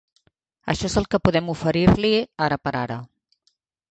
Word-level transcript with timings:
Això 0.71 0.85
és 0.91 0.95
el 1.01 1.05
que 1.11 1.19
podem 1.25 1.51
oferir-li, 1.53 2.11
ara 2.47 2.57
per 2.65 2.73
ara. 2.83 2.97